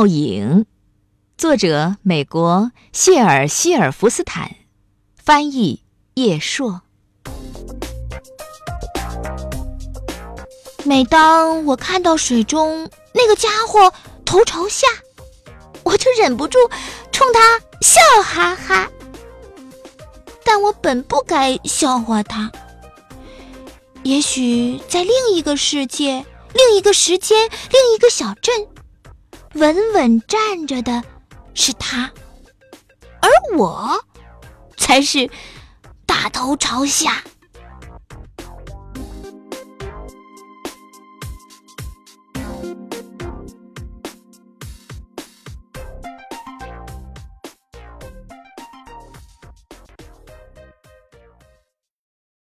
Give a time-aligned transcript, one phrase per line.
[0.00, 0.64] 倒影，
[1.36, 4.56] 作者美国谢尔希尔弗斯坦，
[5.14, 5.82] 翻译
[6.14, 6.80] 叶硕。
[10.84, 13.92] 每当我看到水中那个家伙
[14.24, 14.86] 头朝下，
[15.82, 16.58] 我就忍不住
[17.12, 18.90] 冲他笑哈哈。
[20.42, 22.50] 但我本不该笑话他。
[24.02, 26.24] 也许在另一个世界、
[26.54, 28.66] 另一个时间、另一个小镇，
[29.54, 31.02] 稳稳站着的
[31.54, 32.10] 是他，
[33.20, 34.04] 而我
[34.76, 35.28] 才是
[36.06, 37.22] 大头朝下。